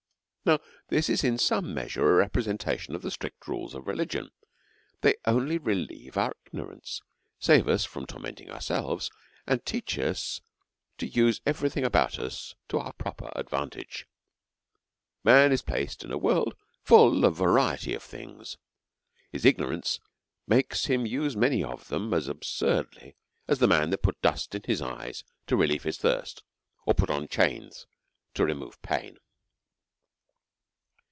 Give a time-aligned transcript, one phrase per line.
[0.43, 0.57] Now,
[0.87, 4.31] this is in some measure a representation of the strict rules of religion;
[5.01, 6.99] they only relieve our igno rance,
[7.39, 9.11] save us from tormenting ourselves,
[9.45, 10.41] and teach us
[10.97, 14.07] to use every thing about us to our proper advantage.
[15.23, 18.57] Man is placed in a world full of variety of things;
[19.31, 19.99] his ignorance
[20.47, 23.13] makes him use many of them as absurd ly
[23.47, 26.41] as the man that put dust in his eyes to relieve his thirst,
[26.87, 27.85] or put on chains
[28.33, 29.17] to remove pain.